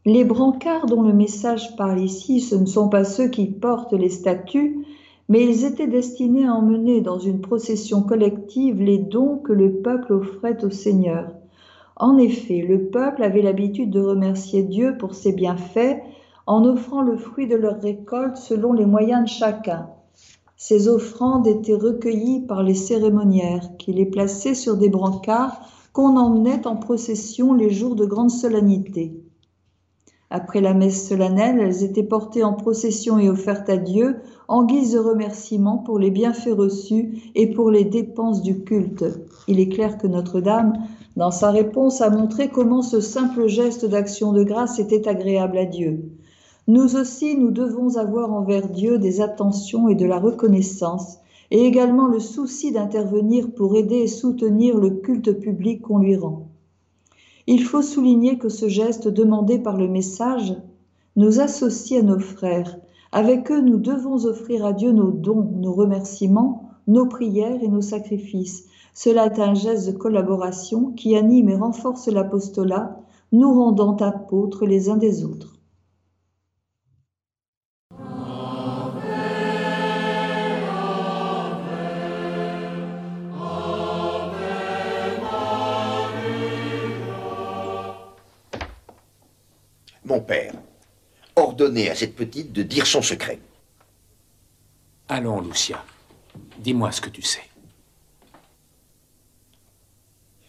[0.06, 4.08] Les brancards dont le message parle ici, ce ne sont pas ceux qui portent les
[4.08, 4.84] statues,
[5.28, 10.12] mais ils étaient destinés à emmener dans une procession collective les dons que le peuple
[10.12, 11.32] offrait au Seigneur.
[11.96, 15.96] En effet, le peuple avait l'habitude de remercier Dieu pour ses bienfaits
[16.46, 19.88] en offrant le fruit de leur récolte selon les moyens de chacun.
[20.56, 25.60] Ces offrandes étaient recueillies par les cérémoniaires qui les plaçaient sur des brancards
[25.92, 29.22] qu'on emmenait en procession les jours de grande solennité.
[30.30, 34.16] Après la messe solennelle, elles étaient portées en procession et offertes à Dieu
[34.48, 39.04] en guise de remerciement pour les bienfaits reçus et pour les dépenses du culte.
[39.46, 40.72] Il est clair que Notre-Dame,
[41.16, 45.64] dans sa réponse, a montré comment ce simple geste d'action de grâce était agréable à
[45.64, 46.10] Dieu.
[46.68, 51.18] Nous aussi, nous devons avoir envers Dieu des attentions et de la reconnaissance,
[51.52, 56.48] et également le souci d'intervenir pour aider et soutenir le culte public qu'on lui rend.
[57.46, 60.56] Il faut souligner que ce geste demandé par le message
[61.14, 62.76] nous associe à nos frères.
[63.12, 67.80] Avec eux, nous devons offrir à Dieu nos dons, nos remerciements, nos prières et nos
[67.80, 68.64] sacrifices.
[68.92, 72.98] Cela est un geste de collaboration qui anime et renforce l'apostolat,
[73.30, 75.55] nous rendant apôtres les uns des autres.
[90.06, 90.54] Mon père,
[91.34, 93.40] ordonnez à cette petite de dire son secret.
[95.08, 95.84] Allons, Lucia.
[96.58, 97.42] Dis-moi ce que tu sais.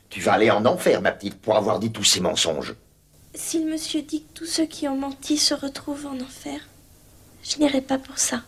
[0.10, 2.76] Tu vas aller en enfer, ma petite, pour avoir dit tous ces mensonges.
[3.34, 6.60] Si le monsieur dit que tous ceux qui ont menti se retrouvent en enfer,
[7.42, 8.44] je n'irai pas pour ça.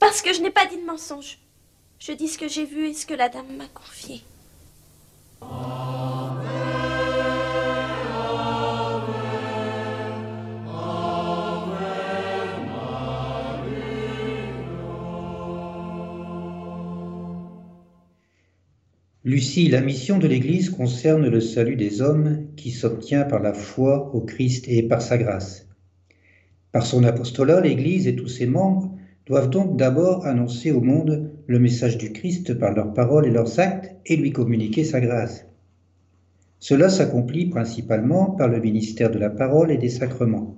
[0.00, 1.38] Parce que je n'ai pas dit de mensonge.
[2.00, 4.24] Je dis ce que j'ai vu et ce que la dame m'a confié.
[19.26, 24.14] Lucie, la mission de l'Église concerne le salut des hommes qui s'obtient par la foi
[24.14, 25.66] au Christ et par sa grâce.
[26.72, 31.58] Par son apostolat, l'Église et tous ses membres doivent donc d'abord annoncer au monde le
[31.58, 35.46] message du Christ par leurs paroles et leurs actes et lui communiquer sa grâce.
[36.58, 40.54] Cela s'accomplit principalement par le ministère de la parole et des sacrements.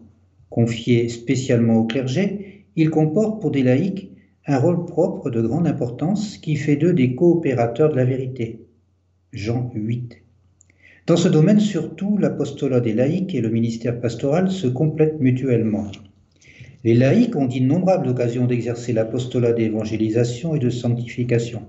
[0.51, 4.11] Confié spécialement au clergé, il comporte pour des laïcs
[4.49, 8.61] un rôle propre de grande importance qui fait d'eux des coopérateurs de la vérité.
[9.33, 10.19] Jean 8.
[11.07, 15.91] Dans ce domaine, surtout, l'apostolat des laïcs et le ministère pastoral se complètent mutuellement.
[16.85, 21.63] Les laïcs ont d'innombrables occasions d'exercer l'apostolat d'évangélisation et de sanctification.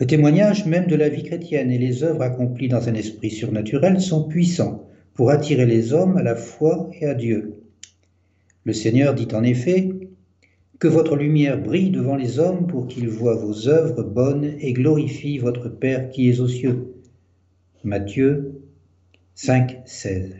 [0.00, 4.00] Le témoignage même de la vie chrétienne et les œuvres accomplies dans un esprit surnaturel
[4.00, 7.60] sont puissants pour attirer les hommes à la foi et à Dieu.
[8.64, 9.90] Le Seigneur dit en effet,
[10.78, 15.38] que votre lumière brille devant les hommes pour qu'ils voient vos œuvres bonnes et glorifient
[15.38, 16.94] votre Père qui est aux cieux.
[17.84, 18.60] Matthieu
[19.34, 20.34] 5, 16.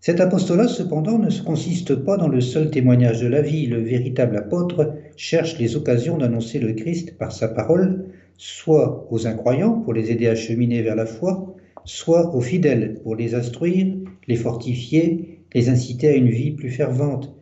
[0.00, 3.66] Cet apostolat, cependant, ne consiste pas dans le seul témoignage de la vie.
[3.66, 8.06] Le véritable apôtre cherche les occasions d'annoncer le Christ par sa parole,
[8.38, 13.16] soit aux incroyants pour les aider à cheminer vers la foi, soit aux fidèles pour
[13.16, 13.94] les instruire,
[14.26, 17.34] les fortifier, les inciter à une vie plus fervente,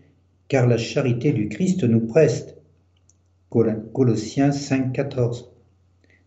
[0.49, 2.57] car la charité du Christ nous preste.
[3.51, 5.47] Colossiens 5,14.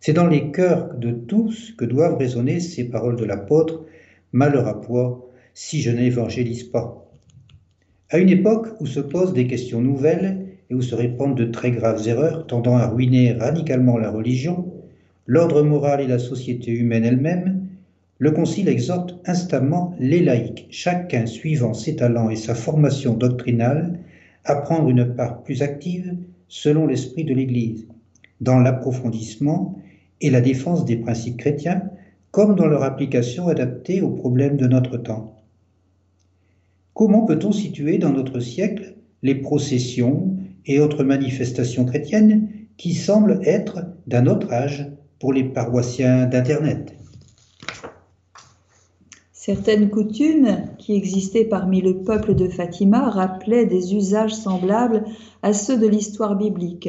[0.00, 3.84] C'est dans les cœurs de tous que doivent résonner ces paroles de l'apôtre
[4.32, 7.06] Malheur à toi si je n'évangélise pas.
[8.10, 11.70] À une époque où se posent des questions nouvelles et où se répandent de très
[11.70, 14.72] graves erreurs tendant à ruiner radicalement la religion,
[15.26, 17.66] l'ordre moral et la société humaine elle-même,
[18.18, 23.98] le Concile exhorte instamment les laïcs, chacun suivant ses talents et sa formation doctrinale,
[24.44, 26.16] à prendre une part plus active
[26.48, 27.86] selon l'esprit de l'Église,
[28.40, 29.78] dans l'approfondissement
[30.20, 31.82] et la défense des principes chrétiens,
[32.30, 35.36] comme dans leur application adaptée aux problèmes de notre temps.
[36.94, 40.36] Comment peut-on situer dans notre siècle les processions
[40.66, 46.94] et autres manifestations chrétiennes qui semblent être d'un autre âge pour les paroissiens d'Internet?
[49.44, 55.02] Certaines coutumes qui existaient parmi le peuple de Fatima rappelaient des usages semblables
[55.42, 56.88] à ceux de l'histoire biblique.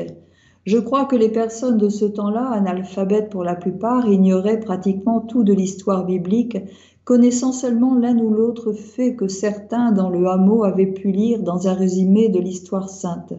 [0.63, 5.43] Je crois que les personnes de ce temps-là, analphabètes pour la plupart, ignoraient pratiquement tout
[5.43, 6.59] de l'histoire biblique,
[7.05, 11.67] connaissant seulement l'un ou l'autre fait que certains dans le hameau avaient pu lire dans
[11.67, 13.33] un résumé de l'histoire sainte.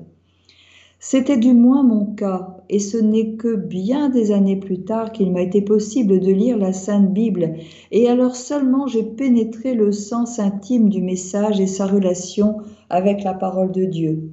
[0.98, 5.32] C'était du moins mon cas, et ce n'est que bien des années plus tard qu'il
[5.32, 7.54] m'a été possible de lire la Sainte Bible,
[7.92, 12.58] et alors seulement j'ai pénétré le sens intime du message et sa relation
[12.90, 14.30] avec la parole de Dieu.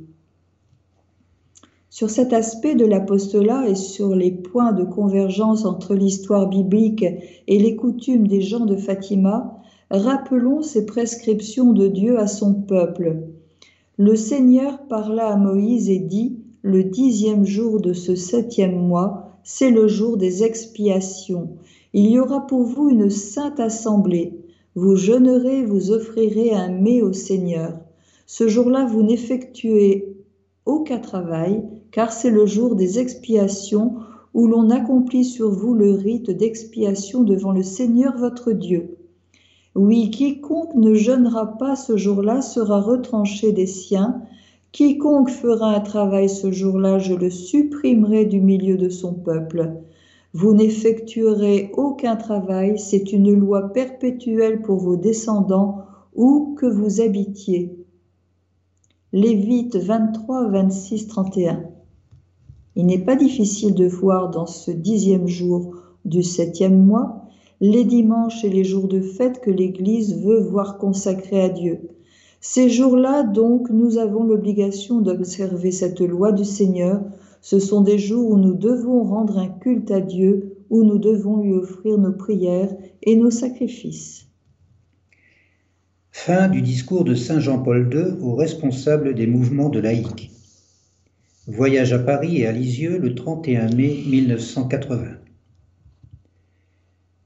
[1.89, 7.03] Sur cet aspect de l'apostolat et sur les points de convergence entre l'histoire biblique
[7.47, 13.23] et les coutumes des gens de Fatima, rappelons ces prescriptions de Dieu à son peuple.
[13.97, 19.71] Le Seigneur parla à Moïse et dit, le dixième jour de ce septième mois, c'est
[19.71, 21.49] le jour des expiations.
[21.93, 24.39] Il y aura pour vous une sainte assemblée.
[24.75, 27.77] Vous jeûnerez, vous offrirez un mets au Seigneur.
[28.27, 30.15] Ce jour-là, vous n'effectuez
[30.65, 33.95] aucun travail, car c'est le jour des expiations
[34.33, 38.97] où l'on accomplit sur vous le rite d'expiation devant le Seigneur votre Dieu.
[39.75, 44.21] Oui, quiconque ne jeûnera pas ce jour-là sera retranché des siens,
[44.71, 49.73] Quiconque fera un travail ce jour-là, je le supprimerai du milieu de son peuple.
[50.33, 55.79] Vous n'effectuerez aucun travail, c'est une loi perpétuelle pour vos descendants,
[56.15, 57.75] où que vous habitiez.
[59.11, 61.63] Lévites 23, 26, 31.
[62.77, 67.25] Il n'est pas difficile de voir dans ce dixième jour du septième mois
[67.59, 71.89] les dimanches et les jours de fête que l'Église veut voir consacrés à Dieu.
[72.43, 77.03] Ces jours-là, donc, nous avons l'obligation d'observer cette loi du Seigneur.
[77.39, 81.37] Ce sont des jours où nous devons rendre un culte à Dieu, où nous devons
[81.43, 84.27] lui offrir nos prières et nos sacrifices.
[86.09, 90.31] Fin du discours de Saint Jean-Paul II aux responsables des mouvements de laïcs.
[91.45, 95.03] Voyage à Paris et à Lisieux le 31 mai 1980.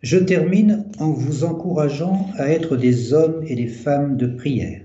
[0.01, 4.84] Je termine en vous encourageant à être des hommes et des femmes de prière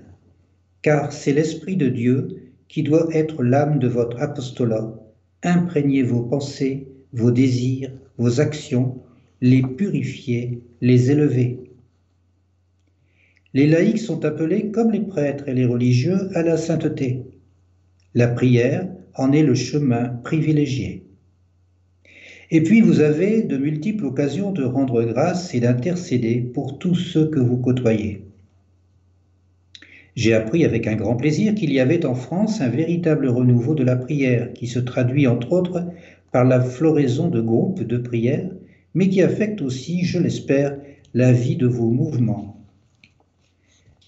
[0.83, 4.95] car c'est l'Esprit de Dieu qui doit être l'âme de votre apostolat.
[5.43, 8.99] Imprégnez vos pensées, vos désirs, vos actions,
[9.41, 11.59] les purifier, les élever.
[13.53, 17.25] Les laïcs sont appelés, comme les prêtres et les religieux, à la sainteté.
[18.15, 21.05] La prière en est le chemin privilégié.
[22.53, 27.29] Et puis vous avez de multiples occasions de rendre grâce et d'intercéder pour tous ceux
[27.29, 28.30] que vous côtoyez.
[30.17, 33.85] J'ai appris avec un grand plaisir qu'il y avait en France un véritable renouveau de
[33.85, 35.85] la prière qui se traduit entre autres
[36.33, 38.51] par la floraison de groupes de prière,
[38.95, 40.77] mais qui affecte aussi, je l'espère,
[41.15, 42.65] la vie de vos mouvements.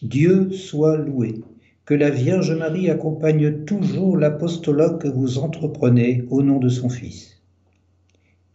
[0.03, 1.41] Dieu soit loué,
[1.85, 7.41] que la Vierge Marie accompagne toujours l'apostolat que vous entreprenez au nom de son Fils.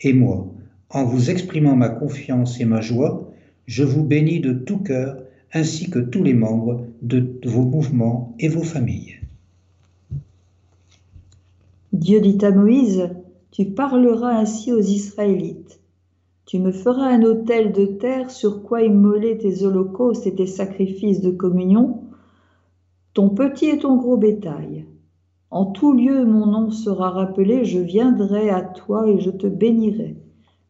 [0.01, 0.53] Et moi,
[0.89, 3.31] en vous exprimant ma confiance et ma joie,
[3.65, 5.17] je vous bénis de tout cœur
[5.53, 9.19] ainsi que tous les membres de vos mouvements et vos familles.
[11.93, 13.09] Dieu dit à Moïse,
[13.51, 15.79] tu parleras ainsi aux Israélites.
[16.45, 21.21] Tu me feras un autel de terre sur quoi immoler tes holocaustes et tes sacrifices
[21.21, 22.01] de communion,
[23.13, 24.85] ton petit et ton gros bétail.
[25.49, 30.17] En tout lieu mon nom sera rappelé, je viendrai à toi et je te bénirai.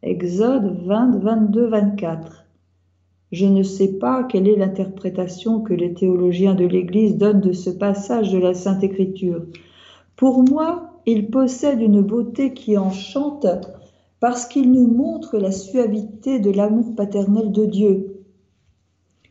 [0.04, 2.37] Exode 20, 22, 24.
[3.32, 7.70] Je ne sais pas quelle est l'interprétation que les théologiens de l'Église donnent de ce
[7.70, 9.46] passage de la Sainte Écriture.
[10.16, 13.46] Pour moi, il possède une beauté qui enchante
[14.20, 18.24] parce qu'il nous montre la suavité de l'amour paternel de Dieu.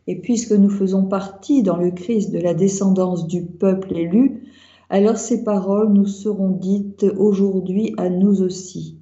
[0.06, 4.44] Et puisque nous faisons partie dans le Christ de la descendance du peuple élu,
[4.90, 8.98] alors ces paroles nous seront dites aujourd'hui à nous aussi.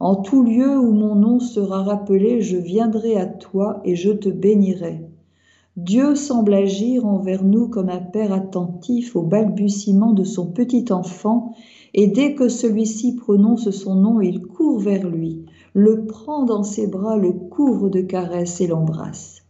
[0.00, 4.30] En tout lieu où mon nom sera rappelé, je viendrai à toi et je te
[4.30, 5.02] bénirai.
[5.76, 11.54] Dieu semble agir envers nous comme un père attentif au balbutiement de son petit enfant,
[11.92, 15.44] et dès que celui-ci prononce son nom, il court vers lui,
[15.74, 19.42] le prend dans ses bras, le couvre de caresses et l'embrasse.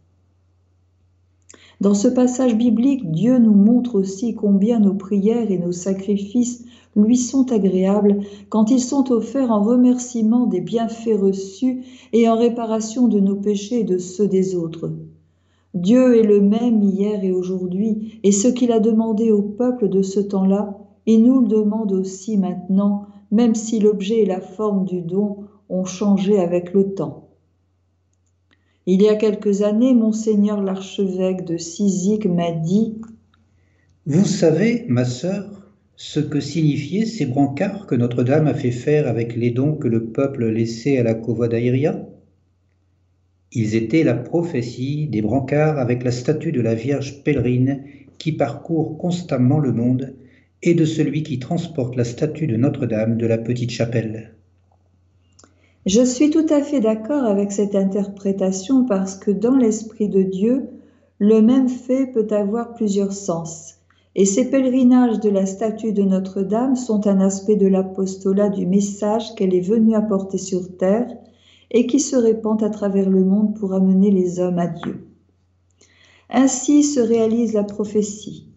[1.79, 6.63] Dans ce passage biblique, Dieu nous montre aussi combien nos prières et nos sacrifices
[6.95, 8.19] lui sont agréables
[8.49, 11.83] quand ils sont offerts en remerciement des bienfaits reçus
[12.13, 14.91] et en réparation de nos péchés et de ceux des autres.
[15.73, 20.01] Dieu est le même hier et aujourd'hui, et ce qu'il a demandé au peuple de
[20.01, 25.01] ce temps-là, il nous le demande aussi maintenant, même si l'objet et la forme du
[25.01, 25.37] don
[25.69, 27.29] ont changé avec le temps.
[28.85, 32.99] Il y a quelques années, monseigneur l'archevêque de Sizik m'a dit
[34.05, 35.60] Vous savez, ma sœur,
[36.03, 40.05] ce que signifiaient ces brancards que Notre-Dame a fait faire avec les dons que le
[40.05, 42.07] peuple laissait à la Cova d'Aïria?
[43.51, 47.83] Ils étaient la prophétie des brancards avec la statue de la Vierge pèlerine
[48.17, 50.15] qui parcourt constamment le monde
[50.63, 54.33] et de celui qui transporte la statue de Notre-Dame de la petite chapelle.
[55.85, 60.67] Je suis tout à fait d'accord avec cette interprétation parce que dans l'Esprit de Dieu,
[61.19, 63.80] le même fait peut avoir plusieurs sens.
[64.13, 69.35] Et ces pèlerinages de la statue de Notre-Dame sont un aspect de l'apostolat du message
[69.35, 71.07] qu'elle est venue apporter sur terre
[71.71, 75.07] et qui se répand à travers le monde pour amener les hommes à Dieu.
[76.29, 78.47] Ainsi se réalise la prophétie.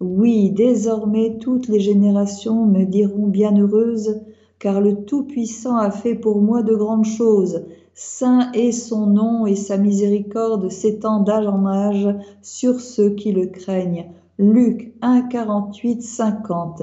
[0.00, 4.22] Oui, désormais toutes les générations me diront bienheureuse,
[4.58, 7.64] car le Tout-Puissant a fait pour moi de grandes choses.
[7.94, 12.08] Saint est son nom et sa miséricorde s'étend d'âge en âge
[12.40, 14.06] sur ceux qui le craignent.
[14.38, 16.82] Luc 1, 48, 50.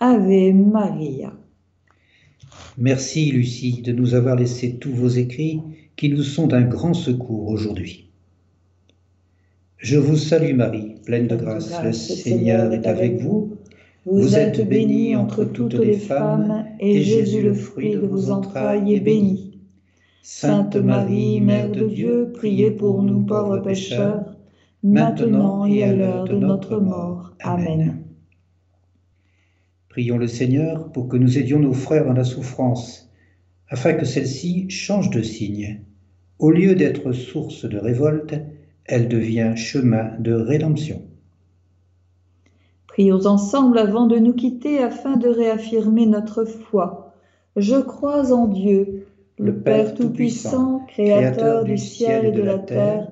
[0.00, 1.34] Ave Maria.
[2.78, 5.60] Merci Lucie de nous avoir laissé tous vos écrits
[5.96, 8.08] qui nous sont d'un grand secours aujourd'hui.
[9.76, 13.54] Je vous salue Marie, pleine de grâce, le Seigneur est avec vous.
[14.06, 19.00] Vous êtes bénie entre toutes les femmes, et Jésus, le fruit de vos entrailles, est
[19.00, 19.58] béni.
[20.22, 24.33] Sainte Marie, Mère de Dieu, priez pour nous pauvres pécheurs,
[24.84, 27.34] maintenant et à l'heure de notre mort.
[27.42, 28.04] Amen.
[29.88, 33.10] Prions le Seigneur pour que nous aidions nos frères dans la souffrance,
[33.68, 35.80] afin que celle-ci change de signe.
[36.38, 38.34] Au lieu d'être source de révolte,
[38.84, 41.02] elle devient chemin de rédemption.
[42.86, 47.14] Prions ensemble avant de nous quitter afin de réaffirmer notre foi.
[47.56, 49.06] Je crois en Dieu,
[49.38, 53.10] le Père Tout-Puissant, Créateur du ciel et de la terre,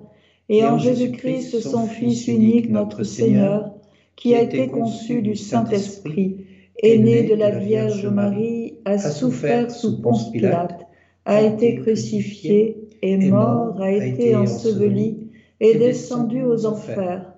[0.53, 3.70] et en Jésus-Christ, son Fils unique, notre Seigneur,
[4.16, 6.44] qui a été conçu du Saint-Esprit,
[6.82, 10.86] est né de la Vierge Marie, a souffert sous Ponce Pilate,
[11.24, 17.32] a été crucifié, est mort, a été enseveli, est descendu aux enfers.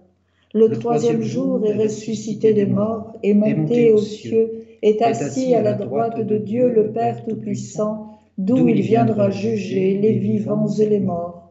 [0.52, 5.74] Le troisième jour est ressuscité des morts, est monté aux cieux, est assis à la
[5.74, 11.43] droite de Dieu le Père Tout-Puissant, d'où il viendra juger les vivants et les morts.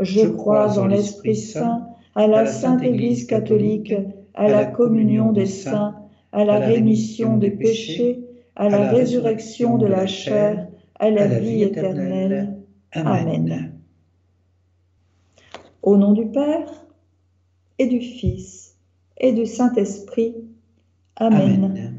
[0.00, 3.94] Je crois en l'Esprit Saint, à la Sainte Église catholique,
[4.34, 5.96] à la communion des saints,
[6.32, 8.24] à la rémission des péchés,
[8.54, 12.56] à la résurrection de la chair, à la vie éternelle.
[12.92, 13.72] Amen.
[15.82, 16.68] Au nom du Père
[17.78, 18.76] et du Fils
[19.16, 20.34] et du Saint-Esprit.
[21.16, 21.98] Amen.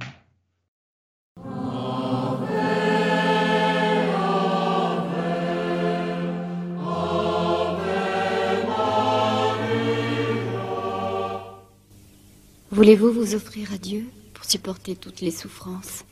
[12.80, 16.06] Voulez-vous vous offrir à Dieu pour supporter toutes les souffrances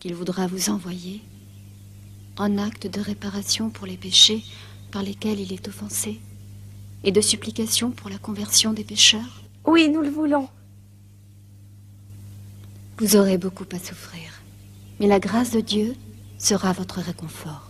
[0.00, 1.20] qu'il voudra vous envoyer
[2.38, 4.42] en acte de réparation pour les péchés
[4.90, 6.22] par lesquels il est offensé
[7.02, 9.42] et de supplication pour la conversion des pécheurs?
[9.66, 10.48] Oui, nous le voulons.
[12.96, 14.40] Vous aurez beaucoup à souffrir,
[15.00, 15.96] mais la grâce de Dieu
[16.38, 17.63] sera votre réconfort.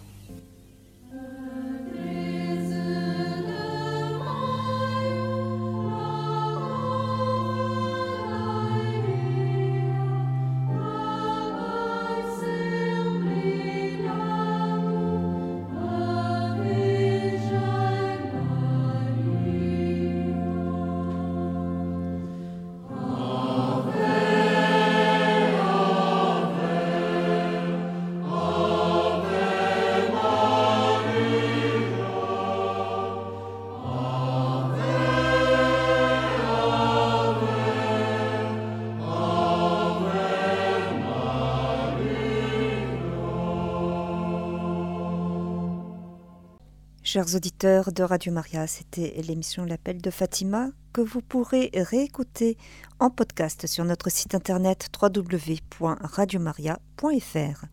[47.15, 52.59] Chers auditeurs de Radio Maria, c'était l'émission L'appel de Fatima que vous pourrez réécouter
[52.99, 57.67] en podcast sur notre site internet www.radiomaria.fr.